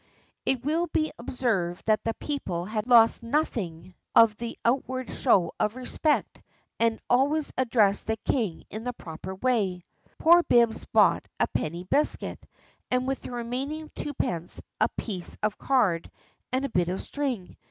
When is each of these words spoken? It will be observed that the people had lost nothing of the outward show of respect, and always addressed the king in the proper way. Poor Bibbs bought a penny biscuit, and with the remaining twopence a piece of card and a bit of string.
It 0.47 0.65
will 0.65 0.87
be 0.87 1.11
observed 1.19 1.85
that 1.85 2.03
the 2.05 2.15
people 2.15 2.65
had 2.65 2.87
lost 2.87 3.21
nothing 3.21 3.93
of 4.15 4.35
the 4.35 4.57
outward 4.65 5.11
show 5.11 5.51
of 5.59 5.75
respect, 5.75 6.41
and 6.79 6.99
always 7.07 7.53
addressed 7.55 8.07
the 8.07 8.17
king 8.17 8.63
in 8.71 8.83
the 8.83 8.93
proper 8.93 9.35
way. 9.35 9.83
Poor 10.17 10.41
Bibbs 10.41 10.85
bought 10.85 11.27
a 11.39 11.45
penny 11.45 11.83
biscuit, 11.83 12.43
and 12.89 13.05
with 13.07 13.19
the 13.21 13.29
remaining 13.31 13.91
twopence 13.95 14.59
a 14.79 14.89
piece 14.89 15.37
of 15.43 15.59
card 15.59 16.09
and 16.51 16.65
a 16.65 16.69
bit 16.69 16.89
of 16.89 16.99
string. 16.99 17.55